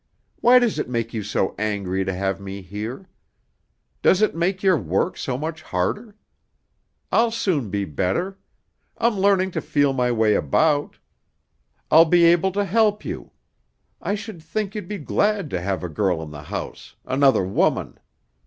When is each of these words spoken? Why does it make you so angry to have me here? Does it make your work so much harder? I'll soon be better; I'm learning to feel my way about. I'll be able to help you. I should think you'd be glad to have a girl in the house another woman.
Why 0.37 0.57
does 0.57 0.79
it 0.79 0.89
make 0.89 1.13
you 1.13 1.21
so 1.21 1.53
angry 1.59 2.03
to 2.03 2.11
have 2.11 2.41
me 2.41 2.63
here? 2.63 3.07
Does 4.01 4.23
it 4.23 4.33
make 4.35 4.63
your 4.63 4.75
work 4.75 5.15
so 5.15 5.37
much 5.37 5.61
harder? 5.61 6.15
I'll 7.11 7.29
soon 7.29 7.69
be 7.69 7.85
better; 7.85 8.39
I'm 8.97 9.19
learning 9.19 9.51
to 9.51 9.61
feel 9.61 9.93
my 9.93 10.11
way 10.11 10.33
about. 10.33 10.97
I'll 11.91 12.05
be 12.05 12.23
able 12.25 12.51
to 12.53 12.65
help 12.65 13.05
you. 13.05 13.29
I 14.01 14.15
should 14.15 14.41
think 14.41 14.73
you'd 14.73 14.87
be 14.87 14.97
glad 14.97 15.51
to 15.51 15.61
have 15.61 15.83
a 15.83 15.87
girl 15.87 16.23
in 16.23 16.31
the 16.31 16.45
house 16.45 16.95
another 17.05 17.43
woman. 17.45 17.99